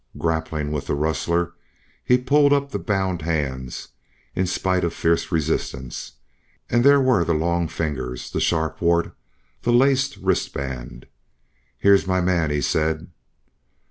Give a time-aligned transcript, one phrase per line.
[0.17, 1.53] Grappling with the rustler,
[2.03, 3.89] he pulled up the bound hands,
[4.33, 6.13] in spite of fierce resistance,
[6.71, 9.13] and there were the long fingers, the sharp wart,
[9.61, 11.05] the laced wristband.
[11.77, 13.11] "Here's my man!" he said.